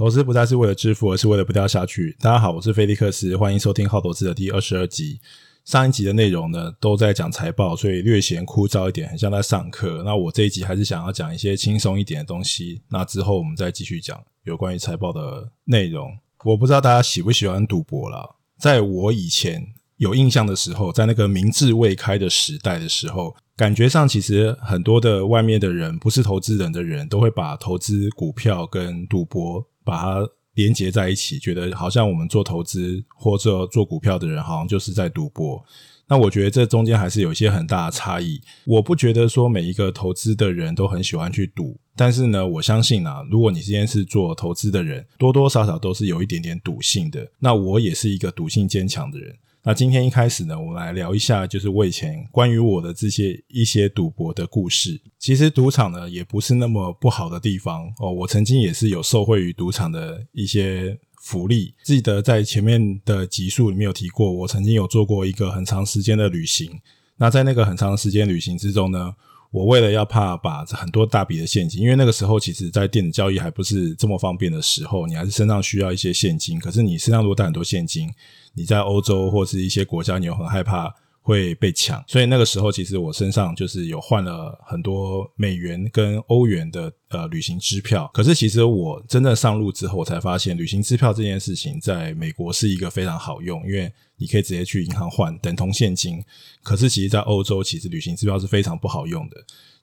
[0.00, 2.16] 投资不再是为了致富，而是为了不掉下去。
[2.20, 5.20] 大家好，我是菲利克斯，欢迎收听好投资的第二十二集。
[5.66, 10.02] 上一集的内容呢，都在讲财报，所以略显枯燥一点，很像在上课。
[10.02, 12.80] 那我这一集还是想要讲一些轻松一点的东西。
[12.88, 16.10] 那之后我们再继续讲有关于财报的内容。
[16.44, 18.26] 我不知道大家喜不喜欢赌博啦，
[18.58, 19.62] 在我以前
[19.98, 23.36] 有印象的时候，在那个明智未开的时代的时候。
[23.54, 35.64] 感觉上，其实很多的外面的人，不是投资人的人，都会把投资股票跟赌博把它连接在一起，觉得好像我们做投资或者做股票的人，好像就是在赌博。
[36.08, 38.40] 那我觉得这中间还是有一些很大的差异。
[38.66, 47.30] 我不觉得说每一个投资的人都很喜欢去赌，但是呢，我相信啊，如果你今天是做投资的人，多多少少都是有一点点赌性的。
[47.38, 49.36] 那我也是一个赌性坚强的人。
[49.62, 54.98] 那今天一开始呢，我们来聊一下，就是我以前关于我的这些一些赌博的故事。
[55.18, 58.10] 其实赌场呢，也不是那么不好的地方哦。
[58.10, 61.74] 我曾经也是有受惠于赌场的一些福利。
[61.84, 66.80] 记得在前面的集数里面有提过，我曾经有做过一个很长时间的旅行。
[67.18, 69.14] 那在那个很长时间旅行之中呢，
[69.50, 76.58] 我为了要怕把很多大笔的现金，因为那个时候其实，在电子交易还不是这么方便的时候，你还是身上需要一些现金。
[76.60, 78.08] 可是你身上如果带很多现金，
[78.54, 88.10] 你在欧洲或是一些国家，你又很害怕会被抢，所以那个时候其实我身上就是有换了很多美元跟欧元的呃旅行支票。
[88.12, 96.22] 可是其实我真正上路之后，我才发现旅行支票这件事情在美国是一个非常好用，因为你可以直接去银行换，等同现金。
[96.62, 99.36] 可是其实，在欧洲，其实旅行支票是非常不好用的。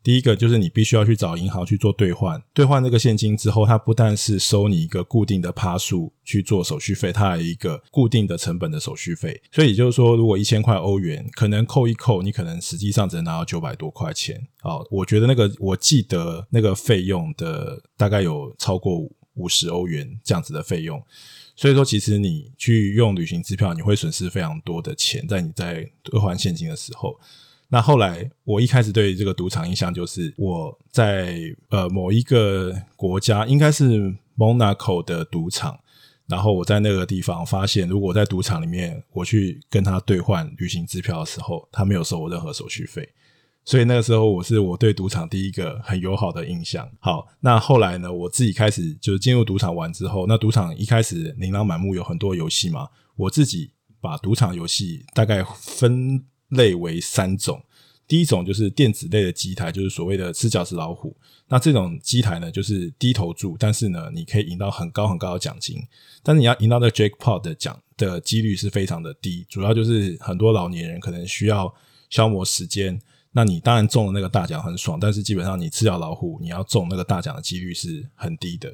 [0.08, 9.42] 第一个就是你必须要去找银行去做兑换，兑换这个现金之后，它不但是收你一个固定的趴数去做手续费，它还有一个固定的成本的手续费。
[9.52, 14.42] 所以也就是说，如果一千块欧元，可能扣一扣，你可能实际上只能拿到九百多块钱。
[14.62, 18.98] 好，我觉得那个我记得那个费用的大概有超过
[19.34, 21.04] 五十欧元这样子的费用。
[21.58, 27.20] 所以说，其实你去用旅行支票，你会损失非常多的钱，在你在兑换现金的时候。
[27.70, 31.38] 那后来，我一开始对这个赌场印象就是我在
[31.70, 35.78] 呃某一个国家，应该是 Monaco 的赌场，
[36.28, 43.10] 然后我在那个地方发现，如果在赌场里面我去跟他兑换旅行支票的时候，他没有收我任何手续费。
[43.66, 46.90] 所以那个时候，我是我对赌场第一个很友好的印象。
[47.00, 52.88] 好，那后来呢，我自己开始就是进入赌场玩之后，那赌场一开始琳琅满目，有很多游戏嘛。
[53.18, 57.64] 我自己把赌场游戏大概分类为三种。
[58.08, 61.16] 第一种就是电子类的机台，就是所谓的吃饺子老虎。
[61.50, 65.78] 那这种机台呢，就是低投注，但是呢，你可以赢到很高很高的奖金。
[66.24, 71.74] 但是你要赢到那个 Jackpot 的奖的几率是非常的低，主要就是很多老年人可能需要
[72.10, 72.98] 消磨时间。
[73.34, 78.74] 那你当然中了那个大奖很爽，但是基本上你吃掉老虎，你要中那个大奖的几率是很低的，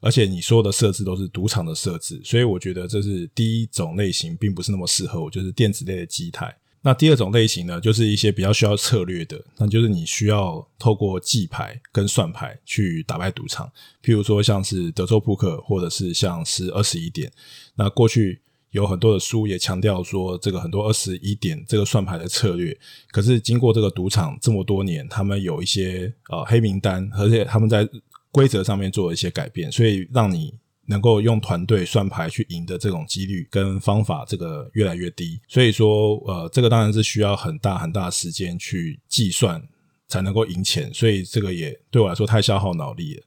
[0.00, 6.56] 而且你所有的设置都是赌场的设置，所以我觉得这是第一种类型，并不是那么适合我，就是电子类的机台。
[6.82, 13.66] 那第二种类型呢，就是一些比较需要策略的，那就是你需要透过记牌跟算牌去打败赌场，
[14.02, 17.32] 譬如说像是德州扑克，或者是像是二十一点。
[17.76, 18.40] 那过去。
[18.72, 22.74] 有很多的书也强调说，这个很多二十一点这个算牌的策略，
[23.10, 27.86] 可是经过这个赌场这么多年，他们有一些呃黑名单，而且他们在
[28.30, 30.54] 规则上面做了一些改变，所以让你
[30.86, 35.40] 能够用团队算牌去赢的这种几率跟方法，这个越来越低。
[35.48, 39.62] 所以说，呃，这个当然是需要很大很大的时间去计算
[40.08, 43.22] 才能够赢钱，所以这个也对我来说太消耗脑力了，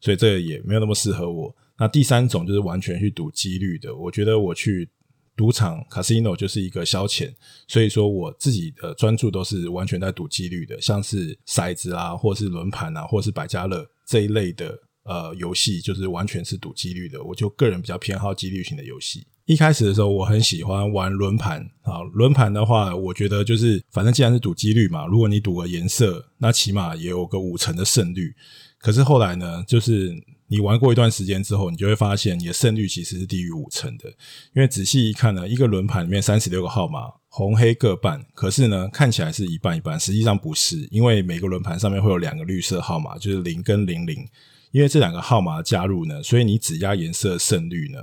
[0.00, 1.54] 所以这个也没有那么适合我。
[1.78, 4.88] 那第三种就是完全去赌几率的，我觉得我去
[5.36, 7.32] 赌场 casino 就是一个消遣，
[7.68, 14.76] 所以说我自己的专注都是完全在赌几率的，像是骰子啊，或是轮盘啊，或是百家乐这一类的
[15.08, 17.20] 呃游戏，就是完全是赌几率的。
[17.24, 19.26] 我就个人比较偏好几率型的游戏。
[19.46, 28.34] 一开始的时候，我很喜欢玩轮盘啊，轮盘的话，我觉得就是反正既然是赌几率嘛，如果你赌个颜色，那起码也有个五成的胜率。
[28.78, 30.14] 可是后来呢，就是。
[30.50, 34.08] 你玩过一段时间之后，你就会发现你的胜率其实是低于五成的。
[34.54, 44.26] 因为仔细一看呢，一个轮盘里面三十六个号码，红黑各半，可是呢，看起来是一半一半，实际上不是，因为每个轮盘上面会有两个绿色号码，就是零跟零零。
[44.70, 47.98] 因为这两个号码加入呢，所以你只压颜色的胜率呢，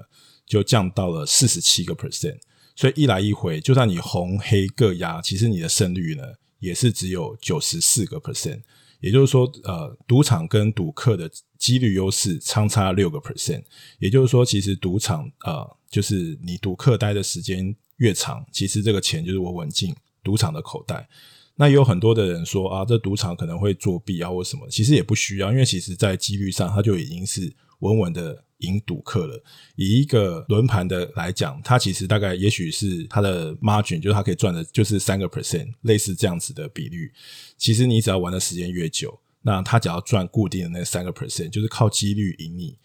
[0.46, 2.40] 就降到了四十七个 percent。
[2.76, 6.24] 所以一来一回，就算你红黑各压，其实你的胜率呢，
[6.60, 8.62] 也是只有九十四个 percent。
[9.00, 11.30] 也就是说，呃，赌场跟赌客的
[11.60, 13.64] 几率优势相差六个 percent。
[14.00, 21.08] 也就是说，其实赌场，呃，就是你赌客待的时间越长，其实这个钱就是稳稳进赌场的口袋。
[21.56, 29.42] 那也有很多的人说啊，这赌场可能会作弊啊，或什么，其实也不需要，因为其实在几率上，它就已经是稳稳的赢赌客了。
[29.76, 37.12] 以一个轮盘的来讲，它其实大概也许是它的 margin，就是它可以赚的，就是三个 percent，类似这样子的比率。
[37.58, 42.78] 其实你只要玩的时间越久，那他只要赚固定的那三个 percent，就是靠几率赢你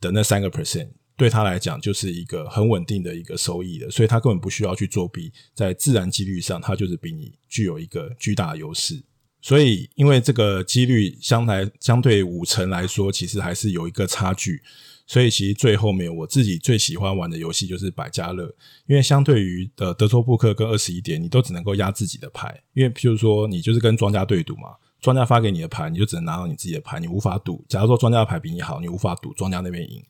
[0.00, 9.02] 的那三个 percent，对他来讲就是一个很稳定的一个收益的，所以他根本不需要去作弊，在自然几率上，他就是比你具有一个巨大的优势。
[9.40, 14.62] 所以，因为这个几率相来相对五成来说，其实还是有一个差距。
[15.06, 18.46] 所以，其实最后面我自己最喜欢玩的游戏就是百家乐，
[18.86, 22.58] 因为相对于呃德州扑克跟二十一点，你都只能够压自己的牌。
[22.72, 24.70] 因为譬如说，你就是跟庄家对赌嘛，
[25.02, 27.62] 庄家发给你的牌，你就只能拿到你自己的牌，你无法赌。
[27.68, 30.02] 假如说庄家的牌比你好，你无法赌庄家那边赢。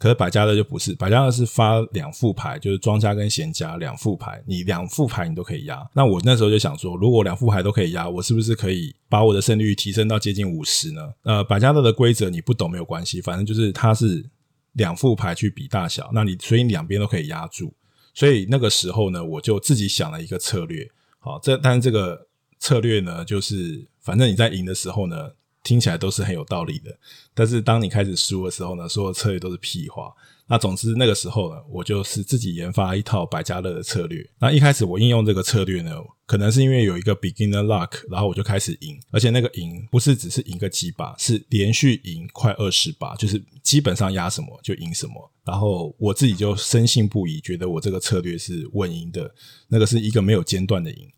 [0.00, 5.86] 可是百家乐就不是，百家乐是发两副牌，就是庄家跟闲家两副牌，你两副牌你都可以压。
[5.92, 11.02] 那我那时候就想说，如果两副牌都可以压，我是不是可以把我的胜率提升到接近五十呢？
[11.24, 14.24] 呃，百家乐的规则你不懂没有关系，反正就是它是
[14.72, 17.74] 两副牌去比大小，那你所以你两边都可以压住。
[18.14, 20.90] 所以那个时候呢，我就自己想了一个策略。
[21.18, 22.26] 好，这但是这个
[22.58, 25.32] 策略呢，就是反正你在赢的时候呢。
[25.70, 26.90] 听起来都是很有道理的，
[27.32, 30.12] 但是当你开始输的时候呢，所有策略都是屁话。
[30.48, 34.28] 那总之那个时候呢，我就是自己研发一套百家乐的策略。
[34.40, 35.92] 那一开始我应用这个策略呢，
[36.30, 45.14] 可能是因为有一个 beginner luck，然后我就开始赢，而且那个赢不是只是赢个几把，是连续赢快二十把，就是基本上压什么就赢什么。
[45.44, 49.28] 然后我自己就深信不疑，觉得我这个策略是稳赢的，
[49.66, 51.08] 那个是一个没有间断的赢。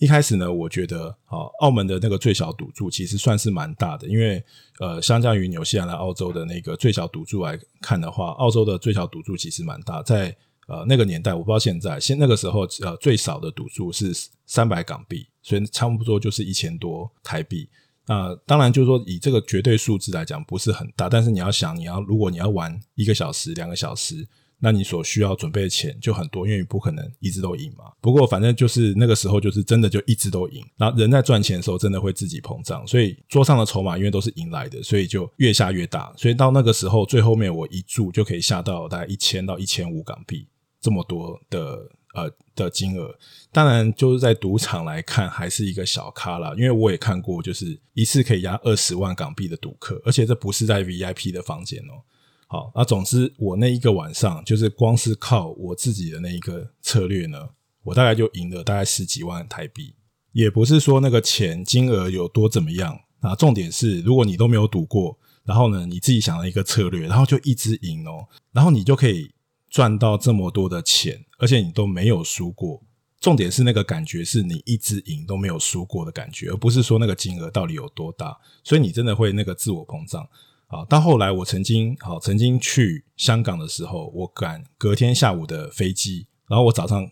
[0.00, 4.44] 一开始呢，我觉得啊，澳门的那个最小赌注其实算是蛮大的，因为
[4.80, 10.02] 呃，相较于纽西兰澳洲的那个最小赌注来看的话，澳洲的最小赌注其实蛮大。
[10.02, 10.36] 在
[10.68, 14.12] 呃那个年代，我不知道现在，现那个时候呃最少的赌注是
[14.46, 17.68] 三百港币，所以差不多就是一千多台币。
[18.06, 24.28] 那当然就是说以这个绝对数字来讲不是很大，但是你要想，你要如果你要玩一个小时、两个小时。
[24.60, 27.84] 那你所需要准备的钱就很多，因为你不可能一直都赢嘛。
[28.00, 30.66] 不过反正就是那个时候，就是真的就一直都赢。
[30.76, 36.12] 然后人在赚钱的时候，真的会自己膨胀，所以桌上的筹码因为都是赢来的，所以就越下越大。
[36.16, 40.48] 所以到那个时候，最后面我一注就可以下到大概一千到一千五港币
[40.80, 43.16] 这么多的呃的金额。
[43.52, 52.02] 当然就是在赌场来看，还是一个小咖啦，因为我也看过，就是一次可以压二十万港币的赌客，而且这不是在 VIP 的房间哦。
[52.46, 57.50] 好，那总之我那一个晚上，就是光是靠我自己的那一个策略呢，
[57.82, 59.94] 我大概就赢了大概十几万台币。
[60.32, 69.30] 也不是说那个钱金额有多怎么样，啊，重点是如果你都没有赌过，然后呢你自己想了一个策略，然后就一直赢哦，然后你就可以
[69.68, 72.82] 赚到这么多的钱，而且你都没有输过。
[73.20, 80.28] 重点是那个感觉是你一直赢都没有输过的感觉，而不是说那个金额到底有多大，所以你真的会那个自我膨胀。
[80.68, 87.10] 啊，到后来我曾经好曾经去香港的时候，我赶隔天下午的飞机，然后我早上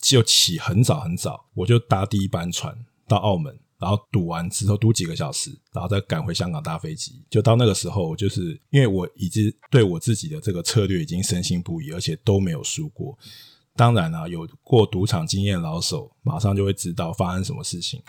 [0.00, 7.12] 就起很早很早，我就搭第一班船到澳门，然后赌完之后赌几个小时，然后再赶回香港搭飞机。
[7.28, 13.14] 就到那个时候，就是因为我已经对我自己的这个策略已经深信不疑，而且都没有输过。
[13.76, 18.00] 当然啊，有过赌场经验老手，马上就会知道发生什么事情。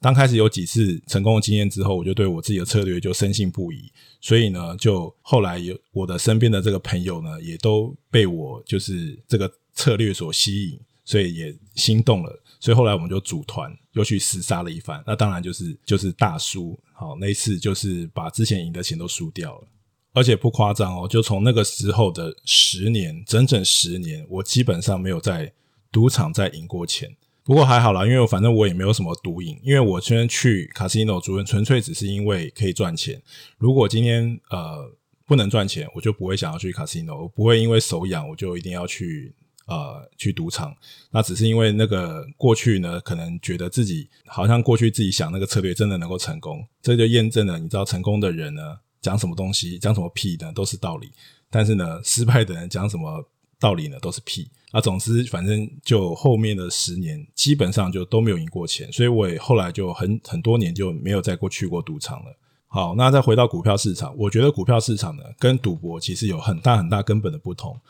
[0.00, 3.92] 刚开始有几次成功的经验之后，我就对我自己的策略就深信不疑，
[4.22, 15.02] 所以呢，就后来有我的身边的这个朋友呢，也都被我就是这个策略所吸引，所以也心动了，所以后来我们就组团又去厮杀了一番。
[15.06, 19.68] 那当然就是就是大输，好，那一次就是把之前赢的钱都输掉了，
[20.12, 25.52] 而且不夸张哦，就从那个时候的十年，整整十年，我基本上没有在
[25.92, 27.14] 赌场再赢过钱。
[27.44, 33.20] 不过还好啦，因为我反正我也没有什么赌瘾，因为我今天去 casino 主任纯粹只是因为可以赚钱。
[33.58, 34.90] 如果今天呃
[35.26, 39.34] 不能赚钱，我就不会想要去 casino，我不会因为手痒我就一定要去
[39.66, 40.74] 呃去赌场。
[41.10, 51.10] 那只是因为那个过去呢，可能觉得自己好像过去自己想那个策略真的能够成功，这就验证了你知道成功的人呢讲什么东西讲什么屁呢都是道理，
[51.50, 53.28] 但是呢失败的人讲什么
[53.58, 54.50] 道理呢都是屁。
[54.72, 62.36] 啊，总之，反正就后面的十年，基本上就都没有赢过钱，所以我也后来就很很多年就没有再过去过赌场了。
[62.66, 67.80] 好，那再回到股票市场，我觉得股票市场呢，跟赌博其实有很大很大根本的不同。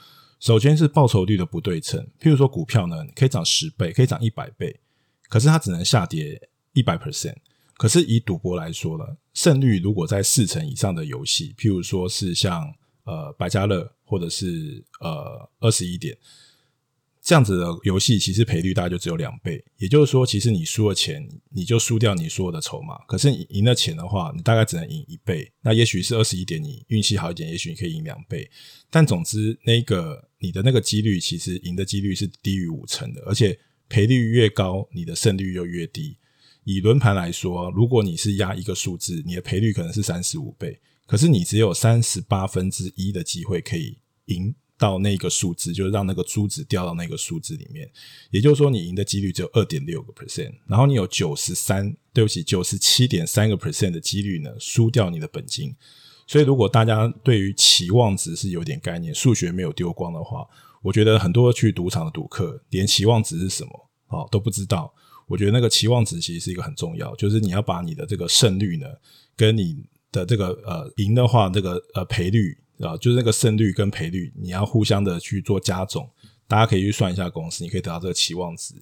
[0.44, 4.78] 首先是报酬率的不对称，譬如说股票呢，可以涨十倍，可以涨一百倍，
[5.30, 6.38] 可是它只能下跌
[6.74, 7.36] 一百 percent。
[7.78, 12.70] 可是以赌博来说呢，胜率如果在四成以上的游戏，譬如说是像
[13.04, 16.14] 呃百家乐或者是呃二十一点。
[17.22, 22.98] 这样子的游戏其实赔率大概就只有两倍，也就是说，其实你输了钱，你就输掉你所有的筹码。
[23.06, 25.50] 可是你赢了钱的话，你大概只能赢一倍。
[25.62, 28.50] 那也许是二十一点，你运气好一点，也许你可以赢两倍。
[28.90, 33.58] 但总之，那个你的那个几率，其实赢的几率是低于五成的，而且
[33.88, 36.16] 赔率越高，你的胜率又越低。
[36.64, 43.96] 以轮盘来说，如果你是压一个数字，你的赔率可能是三十五倍，可是你只有三十八分之一的机会可以
[44.26, 44.54] 赢。
[44.76, 47.88] 到那个数字，就是让那个珠子掉到那个数字里面，
[48.32, 55.74] 也就是说，你赢的几率只有二点六个 percent，然后你有九十三，对不起，九十七点三个 percent 的几率呢，输掉你的本金。
[56.26, 60.46] 所以，如果大家对于期望值是有点概念，数学没有丢光的话，
[60.82, 63.70] 我觉得很多去赌场的赌客连期望值是什么
[64.08, 64.92] 哦都不知道。
[65.26, 68.86] 我觉得那个期望值其实是一个很重要，就是你要把你的这个胜率呢，
[69.36, 72.58] 跟你的这个呃赢的话，这个呃赔率。
[72.80, 76.10] 啊，就是那个胜率跟赔率，你要互相的去做加总，
[76.48, 78.74] 大家可以去算一下公式，你可以得到这个期望值。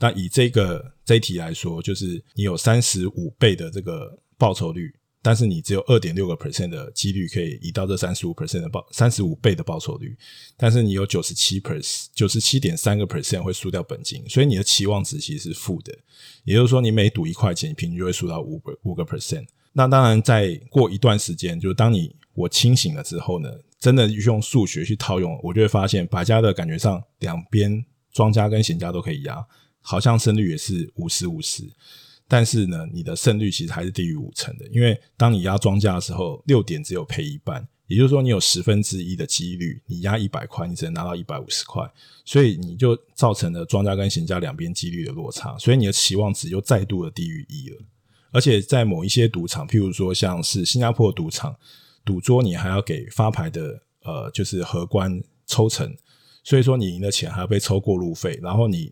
[0.00, 10.16] 那以这个这一题来说，就是你有三十五倍的这个报酬率，但是你只有二点六个 percent 的几率可以移到这三十五 percent 的报三十五倍的报酬率，
[10.56, 15.92] 但是你有九十七 percent 九十七点三个 percent 会输掉本金，所以你的期望值其实是负的。
[16.44, 19.46] 也就是说，你每赌一块钱，你平均就会输到五五个 percent。
[19.72, 29.46] 那当然，再过一段时间，就是当你我清醒了之后呢，真的用数学去套用，我就会发现百家的感觉上，两边庄家跟闲家都可以压，
[29.80, 31.62] 好像胜率也是五十五十，
[32.28, 41.82] 但是呢，你的胜率其实还是低于五成的，因为当你压庄家的时候，六点只有赔一半，也就是说你有十分之一的几率，你压一百块，你只能拿到一百五十块，
[42.24, 47.78] 所以你就造成了庄家跟闲家两边几率的落差，所以你的期望值又再度的低于一了，
[48.30, 51.56] 而且在某一些赌场，譬如说像是新加坡赌场。
[52.04, 55.94] 赌桌你还要给发牌的呃，就是荷官抽成，
[56.42, 58.40] 所以说你赢的钱还要被抽过路费。
[58.42, 58.90] 然后你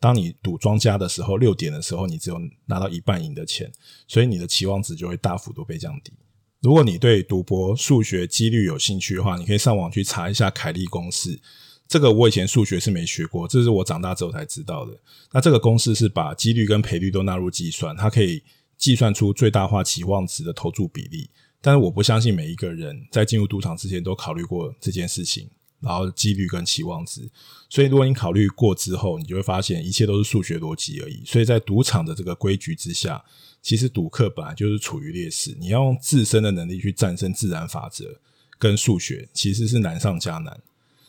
[0.00, 3.70] 当你赌庄家的时候，六点的时候你只有拿到一半赢的钱，
[4.08, 6.12] 所以你的期望值就会大幅度被降低。
[6.60, 11.38] 如果你对赌博数学几率有兴趣的话，你可以上网去查一下凯利公式。
[11.86, 14.96] 这个我以前数学是没学过，这是我长大之后才知道的。
[15.32, 18.42] 那这个公式是把几率跟赔率都纳入计算，它可以
[18.78, 21.28] 计算出最大化期望值的投注比例。
[21.60, 27.28] 但是我不相信每一个人在进入赌场之前都考虑过这件事情，然后几率跟期望值。
[27.68, 31.22] 所以如果你考虑过之后，你就会发现一切都是数学逻辑而已。
[31.24, 33.24] 所以在赌场的这个规矩之下，
[33.62, 35.56] 其实赌客本来就是处于劣势。
[35.58, 38.20] 你要用自身的能力去战胜自然法则
[38.58, 40.60] 跟数学，其实是难上加难。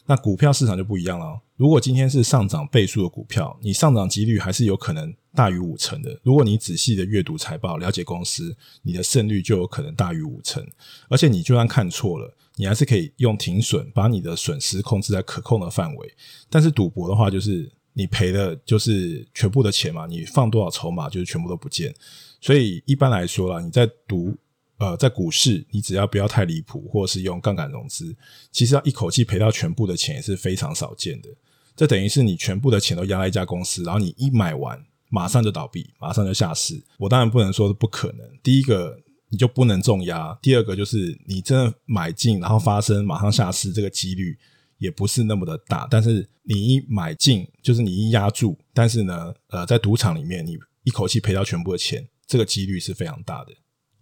[0.07, 1.39] 那股票市场就不一样了。
[1.55, 6.19] 如果今天是上涨倍数的股票，你上涨几率还是有可能大于五成的。
[6.23, 10.67] 如果你仔细的阅读财报，了解公司，你的胜率就有可能大于五成。
[11.07, 16.13] 而且你就算看错了，你还是可以用停损把你的损失控制在可控的范围。
[16.49, 21.93] 但是赌博的话，就是你赔的就是全部的钱嘛，你放多少筹码就是全部都不见。
[22.39, 24.35] 所以一般来说啦，你在赌。
[24.77, 28.15] 呃，在股市，你只要不要太离谱，或者是用杠杆融资，
[28.51, 31.29] 其实要一口气赔到全部的钱也是非常少见的。
[31.75, 36.81] 这等于是你全部的钱都压在一家公司，然后你一买完马上就倒闭，马上就下市。
[36.97, 38.27] 我当然不能说是不可能。
[38.41, 38.99] 第一个，
[39.31, 44.37] 你就不能重压；第二个，就是你真的买进，然后发生马上下市，这个几率
[44.77, 45.87] 也不是那么的大。
[45.89, 53.53] 但是你一买进，就是你一压住，但是呢，呃，在赌场里面，你一口气赔到全部的钱，这个几率是非常大的。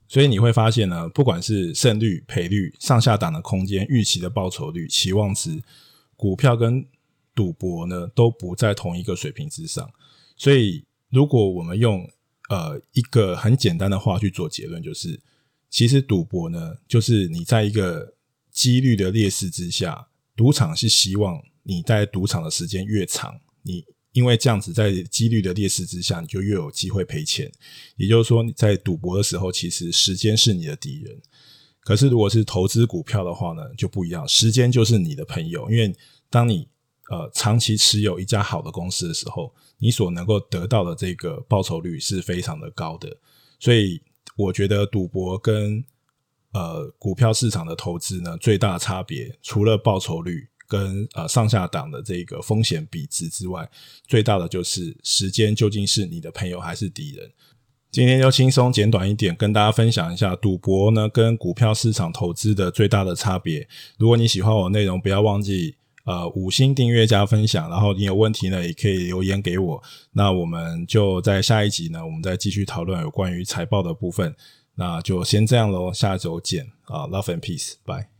[0.07, 5.62] 所以你会发现呢，不管是胜率、赔率、上下档的空间、预期的报酬率、期望值，
[6.15, 6.83] 股票跟
[7.36, 9.88] 赌博呢都不在同一个水平之上。
[10.36, 12.09] 所以，如果我们用
[12.50, 15.20] 呃一个很简单的话去做结论，就是
[15.70, 18.15] 其实赌博呢，就是你在一个
[18.51, 23.86] 几率的劣势之下，赌场是希望你在赌场的时间越长，你。
[24.12, 27.50] 因为这样子，在几率的劣势之下，你就越有机会赔钱。
[27.96, 31.15] 也就是说，你在赌博的时候，其实时间是你的敌人。
[31.82, 35.70] 可是，如果是投资股票的话呢，就不一样，时间就是你的朋友。
[35.70, 35.96] 因为
[36.27, 36.68] 当你
[37.12, 43.17] 呃长期持有一家好的公司的时候，你所能够得到的这个报酬率是非常的高的。
[43.59, 44.01] 所以，
[44.38, 45.83] 我觉得赌博跟
[46.53, 50.50] 呃股票市场的投资呢，最大的差别，除了报酬率。
[50.69, 53.67] 跟呃上下档的这个风险比值之外，
[54.05, 57.31] 最大的就是时间究竟是你的朋友还是敌人。
[57.89, 63.67] 今天就轻松简短一点，跟大家分享一下赌博呢跟股票市场投资的最大的差别。
[63.98, 65.75] 如果你喜欢我的内容，不要忘记
[66.10, 67.70] 呃五星订阅加分享。
[67.70, 69.84] 然后你有问题呢，也可以留言给我。
[70.13, 74.36] 那我们就在下一集呢，我们再继续讨论有关于财报的部分。
[74.75, 78.18] 那就先这样喽，下周见啊，Love and Peace，bye。